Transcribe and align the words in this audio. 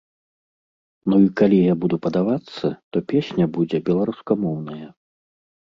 Ну 1.13 1.19
і 1.25 1.29
калі 1.41 1.59
я 1.65 1.77
буду 1.85 1.95
падавацца, 2.07 2.67
то 2.91 2.97
песня 3.13 3.45
будзе 3.61 3.77
беларускамоўная. 3.93 4.87